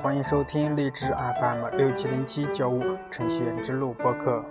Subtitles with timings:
[0.00, 2.80] 欢迎收听励志 FM 六七零七九五
[3.10, 4.44] 程序员之路播客。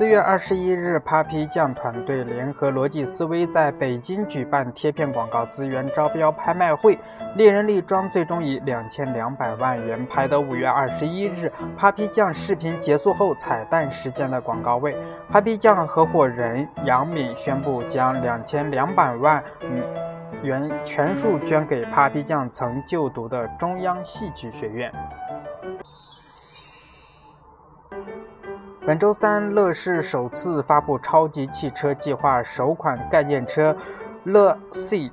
[0.00, 6.98] 四月二十一日，Papi 酱团队联合逻辑思维在北京举办贴片广告资源招标拍卖会，
[7.36, 14.96] 猎人力庄最终以两千两百万元拍得五月二十一日 Papi 酱视频结束后彩蛋时间的广告位。
[15.30, 19.44] Papi 酱合伙人杨敏宣布将两千两百万
[20.42, 24.90] 元全数捐给 Papi 酱曾就读的中央戏剧学院。
[28.86, 33.76] 本周三，乐视首次发布超级汽车计划首款概念车
[34.24, 35.10] 乐 C。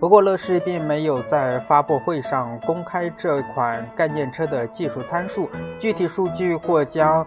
[0.00, 7.26] 不过，乐视并没有在发布会上公开这款概念车的技术参数，具体数据或将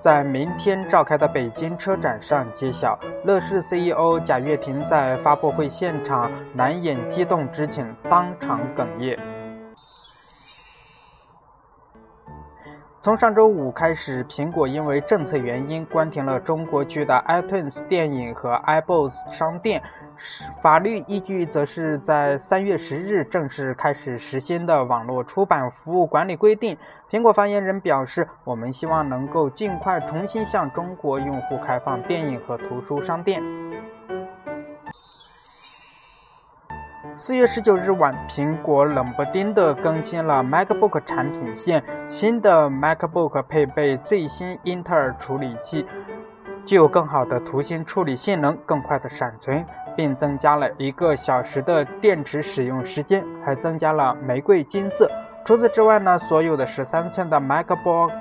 [0.00, 2.98] 在明天召开的北京车展上揭晓。
[3.24, 9.18] 乐视 CEO 贾跃亭在发布会现场难掩激动之情，当场哽咽。
[13.06, 19.80] 从上周五开始，苹果因为政策原因关停了中国区的 iTunes 电影和 iBooks 商店。
[20.60, 26.76] 法律依据则是在三月十日正式开始实行的网络出版服务管理规定。
[27.08, 33.40] 苹果发言人表示：“我们希望能够尽快重新向中国用户开放电影和图书商店。”
[37.18, 41.82] 四月十九日晚，苹果冷不丁地更新了 MacBook 产品线。
[42.10, 45.86] 新的 MacBook 配备最新英特尔处理器，
[46.66, 49.64] 具有更好的图形处理性能、更快的闪存，
[49.96, 55.10] 并增加了一个小时的电池使用时间，还增加了玫瑰金色。
[55.42, 58.12] 除此之外呢，所有的十三寸的 MacBook。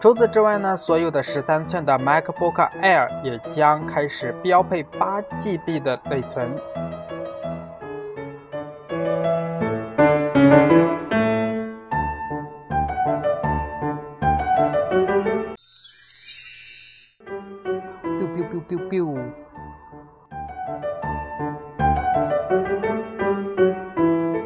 [0.00, 6.48] 除此之外呢，所有的十三寸的 MacBook Air 也将开始标配八 GB 的内存。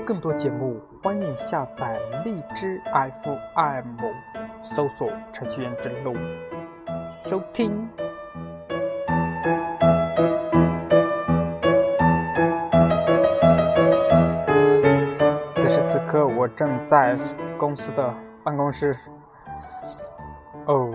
[0.07, 4.42] 更多节目，欢迎下载荔枝 FM。
[4.65, 6.15] 搜索程序员之路，
[7.27, 7.89] 收听。
[15.55, 17.15] 此时此刻，我正在
[17.59, 18.15] 公司的
[18.45, 18.97] 办公室。
[20.67, 20.91] 哦，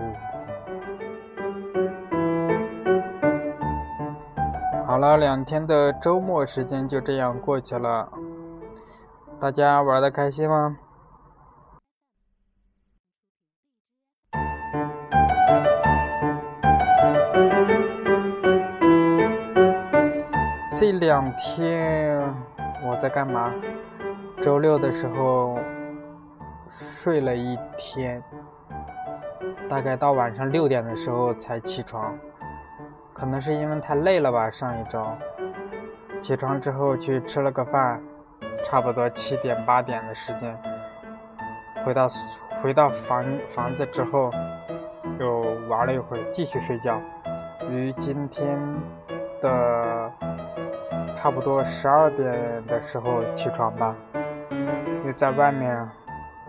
[4.86, 8.08] 好了，两天的周末时间就这样过去了，
[9.38, 10.78] 大家玩的开心吗？
[20.90, 22.18] 这两天
[22.82, 23.52] 我在干嘛？
[24.42, 25.58] 周六的时候
[26.70, 28.22] 睡了一天，
[29.68, 32.18] 大概到晚上六点的时候才起床，
[33.12, 34.50] 可能是因为太累了吧。
[34.50, 35.06] 上一周
[36.22, 38.00] 起床之后去吃了个饭，
[38.64, 40.58] 差不多七点八点的时间，
[41.84, 42.08] 回到
[42.62, 44.30] 回到房房子之后
[45.20, 46.98] 又玩了一会儿，继续睡觉。
[47.68, 48.58] 于今天
[49.42, 50.10] 的。
[51.20, 53.92] 差不多十二点的时候起床吧，
[55.04, 55.88] 又在外面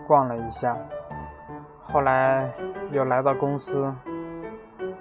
[0.05, 0.77] 逛了一下，
[1.81, 2.47] 后来
[2.91, 3.91] 又来到公司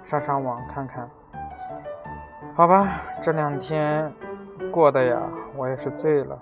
[0.03, 1.07] 上上网看看。
[2.55, 4.11] 好吧，这两天
[4.71, 5.21] 过的呀，
[5.55, 6.37] 我也是醉了，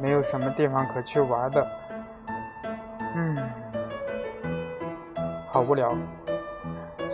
[0.00, 1.64] 没有什么地方可去玩的，
[3.14, 3.38] 嗯，
[5.46, 5.94] 好无聊。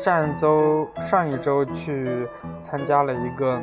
[0.00, 2.26] 上周上一周去
[2.62, 3.60] 参加了一个。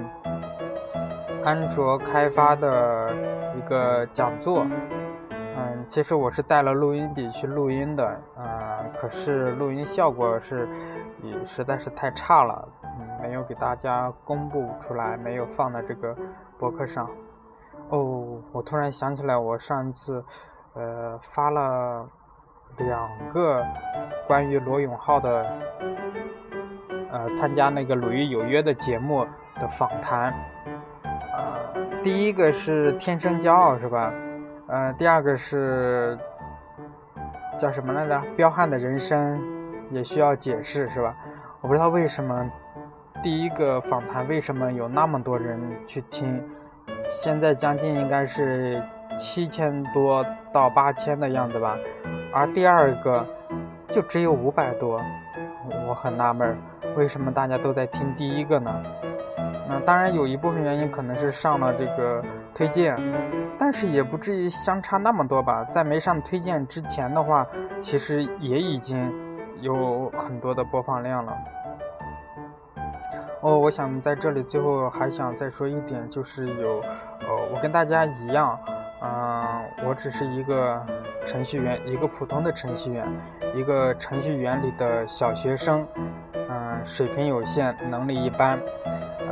[1.46, 3.14] 安卓开发的
[3.58, 4.66] 一个讲座，
[5.30, 8.46] 嗯，其实我是带了录音笔去录音的，嗯，
[8.98, 10.68] 可是录音效果是
[11.22, 16.16] 也实在是太差了，嗯，没有给大家公布出来，没有放在这个
[16.58, 17.10] 博客上。
[17.90, 20.24] 哦，我突然想起来，我上一次，
[20.76, 22.08] 呃，发了
[22.78, 23.66] 两个
[24.26, 25.46] 关于罗永浩的，
[27.12, 29.26] 呃，参加那个《鲁豫有约》的节目
[29.60, 30.34] 的访谈。
[32.04, 34.12] 第一个是天生骄傲是吧？
[34.68, 36.18] 嗯，第二个是
[37.58, 38.22] 叫什么来着？
[38.36, 39.42] 彪悍的人生
[39.90, 41.16] 也需要解释是吧？
[41.62, 42.52] 我不知道为什么
[43.24, 45.58] 第一个访谈为什么有那么多人
[45.88, 46.44] 去听，
[47.14, 48.84] 现在将近应该是
[49.18, 51.78] 七千多到八千的样子吧，
[52.34, 53.26] 而第二个
[53.88, 55.00] 就只有五百多，
[55.88, 56.58] 我很纳闷，
[56.98, 58.84] 为什么大家都在听第一个呢？
[59.68, 62.24] 那当然有一部分原因可能是上了这个
[62.54, 62.98] 推荐，
[63.58, 65.64] 但是也不至于相差那么多吧。
[65.74, 67.48] 在没上推荐之前的话，
[67.82, 69.12] 其实也已经
[69.62, 71.38] 有很多的播放量了。
[73.42, 76.80] 哦，我想在这里最后还想再说一点，就是有，
[77.22, 78.58] 呃，我跟大家一样，
[79.02, 80.82] 嗯，我只是一个
[81.26, 83.06] 程序员，一个普通的程序员，
[83.54, 85.86] 一个程序员里的小学生，
[86.34, 88.58] 嗯，水平有限，能力一般，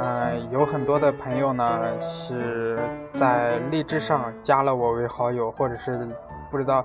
[0.04, 2.80] 嗯，有很多的朋友呢是
[3.20, 6.08] 在荔枝上加了我为好友，或者是
[6.50, 6.84] 不知道，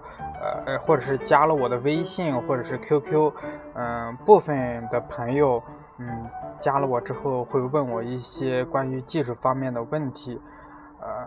[0.67, 3.33] 呃，或者是加了我的微信，或者是 QQ，
[3.75, 5.63] 嗯，部分的朋友。
[5.99, 6.29] 嗯，
[6.61, 10.39] 加了我之后会问我一些关于技术方面的问题，
[11.01, 11.27] 呃，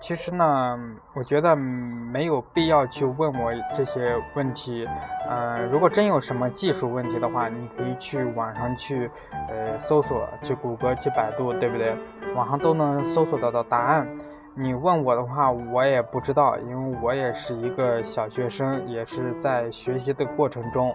[0.00, 0.78] 其实呢，
[1.14, 4.88] 我觉得没有必要去问我这些问题，
[5.28, 9.10] 呃，如果真有什么技术问题的话，你可以去网上去，
[9.48, 11.94] 呃，搜索，去谷歌，去百度，对不对？
[12.34, 14.06] 网上都能搜索得到答案。
[14.54, 20.94] 你问我的话，我也不知道，因为我也是一个小学生，也是在学习的过程中，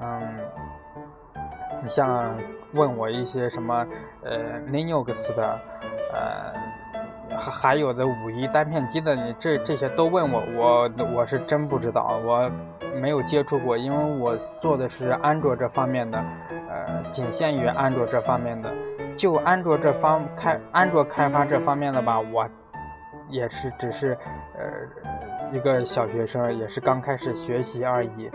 [0.00, 0.20] 嗯。
[1.84, 2.32] 你像
[2.74, 3.84] 问我一些什么
[4.22, 5.58] 呃 Linux 的，
[6.12, 6.54] 呃
[7.38, 12.50] 还还有的五一单片机的，你这这些都问我，我我是真不知道，我
[13.00, 16.18] 没有接触过，因为我做的是安卓这方面的，
[16.68, 18.70] 呃仅限于安卓这方面的，
[19.16, 22.48] 就安卓这方开安卓开发这方面的吧，我
[23.28, 24.16] 也是只是
[24.56, 28.30] 呃一个小学生，也是刚开始学习而已。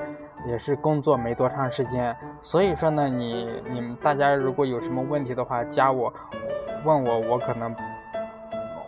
[0.46, 6.14] 也是工作没多长时间，所以说呢，你你们大家如果有什么问题的话，加我，
[6.86, 7.76] 问我，我可能，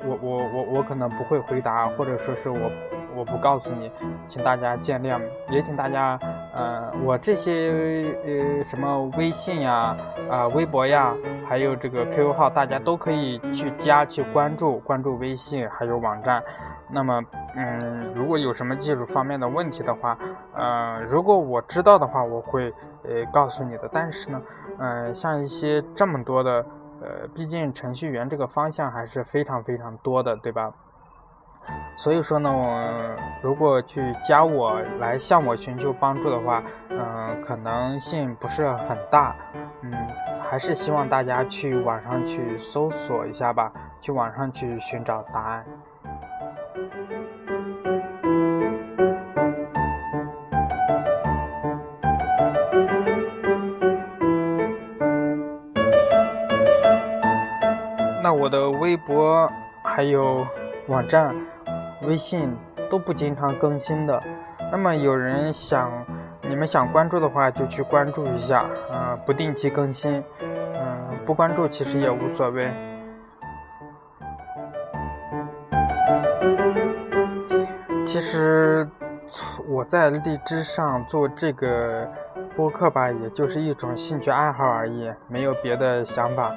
[0.06, 2.72] 我我我我可能不会回答，或者说是我
[3.16, 3.92] 我不告诉你，
[4.28, 5.20] 请大家见谅，
[5.50, 6.18] 也请大家，
[6.54, 9.96] 呃，我这些呃什么微信呀，
[10.30, 11.14] 啊微博呀，
[11.48, 16.42] 还有这个 QQ 号，大家都可以去加去关注，关注微信还有网站。
[16.92, 17.22] 那么，
[17.56, 20.18] 嗯，如果有什么技术方面的问题的话，
[20.56, 22.74] 呃，如果我知道的话，我会
[23.04, 23.90] 呃告诉你的。
[23.92, 24.42] 但是呢，
[24.80, 26.66] 嗯，像一些这么多的，
[27.02, 30.72] 呃，毕竟程序员这个方向还是非常非常多的，对吧？
[31.98, 39.36] 所以说呢，我如果去加我来向我寻求帮助的话，嗯，可能性不是很大。
[39.82, 39.94] 嗯，
[40.42, 43.72] 还是希望大家去网上去搜索一下吧，
[44.02, 45.66] 去网上去寻找答案。
[58.50, 59.50] 的微博
[59.84, 60.46] 还有
[60.88, 61.36] 网站、
[62.02, 62.54] 微信
[62.90, 64.22] 都不经常更新的。
[64.72, 65.92] 那么有人想，
[66.42, 72.72] 你们想关注的话，就去关注一下，嗯，不定期更新，嗯，不关注其实也无所谓。
[78.06, 78.88] 其实
[79.68, 82.08] 我在荔枝上做这个
[82.56, 86.52] 播客吧，也就是一种兴趣爱好而已，没有别的想法。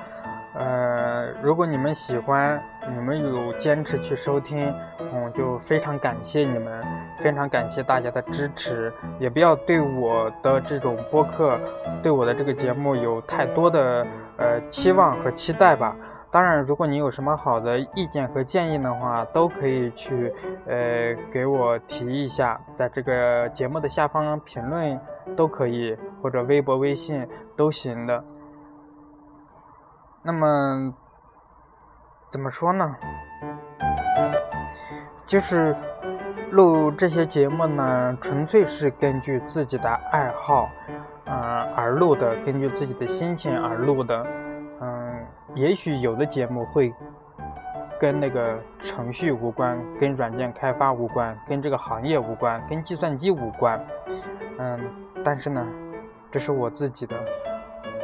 [0.54, 6.84] 呃，如果你们喜欢，你们有坚持去收听，嗯，就非常感谢你们，
[7.22, 8.93] 非常感谢大家的支持。
[9.19, 11.58] 也不要对我的这种播客，
[12.03, 15.96] 对我的这个节目有太多的呃期望和期待吧。
[16.31, 20.32] 当然，如果你有什么好的意见和建议的话，都可以去
[20.67, 24.98] 呃给我提一下，在这个节目的下方评论
[25.36, 28.24] 都可以，或者微博、微信都行的。
[30.24, 30.94] 那么，
[32.31, 32.96] 怎么说呢？
[35.26, 35.74] 就是
[36.50, 40.69] 录这些节目呢，纯粹是根据自己的爱好，
[41.24, 41.34] 嗯
[41.74, 44.24] 而录的，根据自己的心情而录的。
[44.81, 46.94] 嗯，也许有的节目会
[47.98, 53.84] 跟那个程序无关，跟软件开发无关，跟这个行业无关，跟计算机无关。
[54.58, 54.79] 嗯，
[55.24, 55.67] 但是呢，
[56.31, 57.17] 这是我自己的，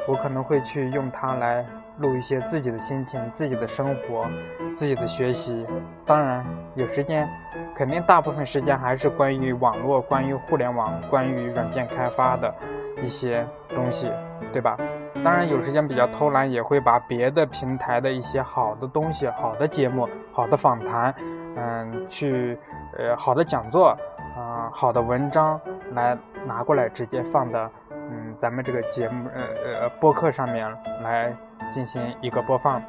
[0.09, 1.65] 我可能会去用它来。
[1.99, 4.27] 录一些自己的心情、自己的生活、
[4.75, 5.67] 自己的学习，
[6.07, 7.29] 当然有时间，
[7.75, 12.55] 肯定大部分时间还是关于网络、关于互联网、关于软件开发的
[13.03, 14.11] 一些东西，
[14.53, 14.77] 对吧？
[15.25, 21.13] 当然有时间比较偷懒，也会把别的平台的一些好的东西、好的节目、好的访谈，
[21.57, 22.57] 嗯，去
[22.97, 23.97] 呃好的讲座，
[24.37, 25.61] 啊好的文章
[25.95, 29.43] 来拿过来直接放的，嗯咱们这个节目呃
[29.81, 31.35] 呃播客上面来。
[31.73, 32.83] 进行一个播放。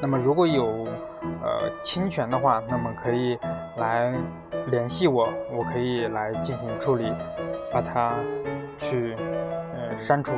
[0.00, 0.86] 那么如果有
[1.42, 3.38] 呃侵权的话，那么可以
[3.76, 4.14] 来
[4.68, 7.12] 联系我，我可以来进行处理，
[7.72, 8.14] 把它
[8.78, 9.14] 去
[9.74, 10.32] 呃删除。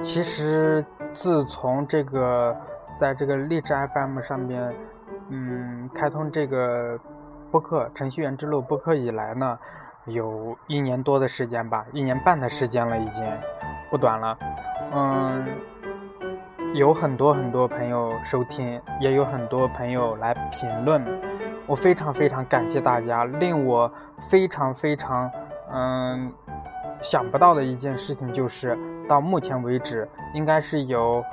[0.00, 2.56] 其实自从这个
[2.96, 4.74] 在这个荔枝 FM 上面，
[5.28, 6.98] 嗯，开通这个
[7.50, 9.58] 播客程序员之路播客以来呢，
[10.08, 13.24] 有一年多的时间吧，一年半的时间了，已经
[13.90, 14.38] 不短了。
[14.92, 15.46] 嗯，
[16.74, 21.02] 有很多很多朋友收听，也有很多朋友来评论，
[21.66, 23.24] 我非常非常感谢大家。
[23.24, 23.90] 令我
[24.30, 25.30] 非常非常
[25.72, 26.32] 嗯
[27.00, 28.78] 想不到的一件事情就是。
[29.08, 31.24] 到目前为止，应该是有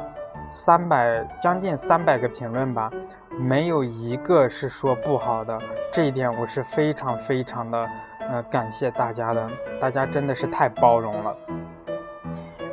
[0.50, 2.90] 三百将近三百个评论吧，
[3.38, 5.60] 没有一个是说不好的。
[5.92, 7.86] 这一点我是非常非常的
[8.30, 11.38] 呃感谢大家的，大家真的是太包容了。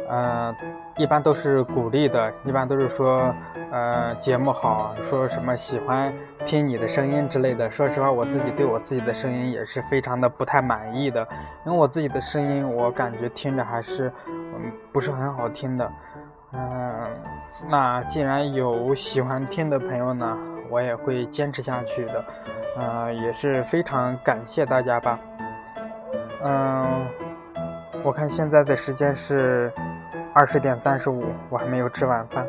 [0.08, 0.54] 呃，
[0.96, 3.34] 一般都是鼓励的，一般都是说
[3.70, 6.12] 呃节目好，说什么喜欢
[6.44, 7.70] 听你的声音之类的。
[7.70, 11.26] 说实话，我自己对我自己的声音也是非常的不太满意的，
[11.64, 14.12] 因为我自己的声音我感觉听着还是。
[14.54, 15.92] 嗯，不是很好听的，
[16.52, 17.10] 嗯，
[17.70, 20.36] 那既然有喜欢听的朋友呢，
[20.68, 22.24] 我也会坚持下去的，
[22.78, 25.18] 嗯，也是非常感谢大家吧，
[26.44, 27.06] 嗯，
[28.02, 29.72] 我看现在的时间是
[30.34, 32.46] 二十点三十五，我还没有吃晚饭，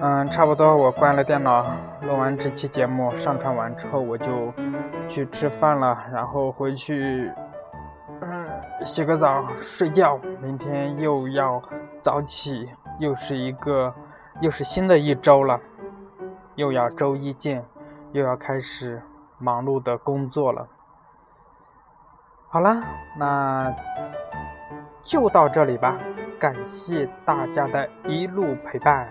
[0.00, 1.64] 嗯，差不多我关了电脑，
[2.02, 4.52] 录完这期节目上传完之后，我就
[5.08, 7.30] 去吃饭了，然后回去。
[8.20, 8.48] 嗯
[8.84, 11.60] 洗个澡，睡觉，明天又要
[12.00, 12.68] 早起，
[12.98, 13.92] 又是一个，
[14.40, 15.60] 又是新的一周了，
[16.54, 17.64] 又要周一见，
[18.12, 19.02] 又要开始
[19.38, 20.66] 忙碌的工作了。
[22.50, 22.82] 好了，
[23.14, 23.74] 那
[25.02, 25.98] 就到这里吧，
[26.38, 29.06] 感谢大家的一路陪伴。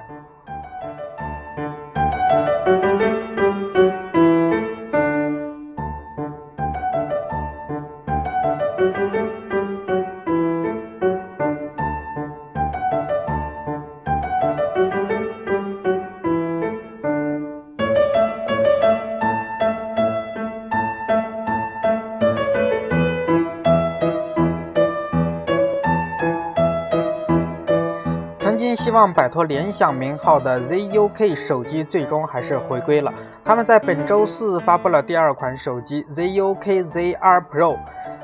[28.97, 33.13] 望摆脱联想名号的 ZUK 手机最终还是回归了。
[33.45, 37.77] 他们在本周四发布了第二款手机 ZUK Z2 Pro。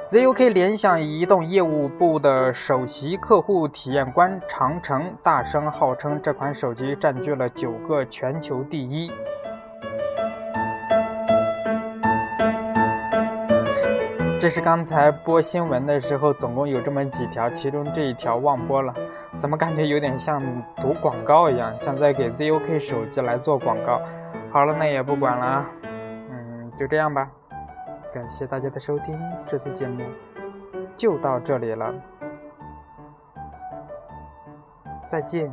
[0.10, 9.12] ZUK 联想移动业务部的首席客户体验官长城大声号称，这款手机占据了九个全球第一。
[14.40, 18.92] 这是刚才播新闻的时候，总共有这么几条，其中这一条忘播了。
[19.36, 20.42] 怎么感觉有点像
[20.76, 24.00] 读广告一样，像在给 ZUK 手机来做广告？
[24.52, 27.30] 好了，那也不管了，嗯，就这样吧。
[28.14, 30.04] 感谢大家的收听，这次节目
[30.96, 31.94] 就到这里了，
[35.10, 35.52] 再见。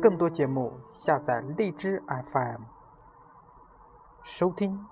[0.00, 2.02] 更多节目下载荔枝
[2.32, 2.62] FM
[4.22, 4.91] 收听。